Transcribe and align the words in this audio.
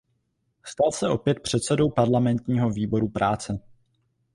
Stal 0.65 0.91
se 0.93 1.09
opět 1.09 1.39
předsedou 1.39 1.89
parlamentního 1.89 2.69
výboru 2.69 3.09
práce. 3.09 3.59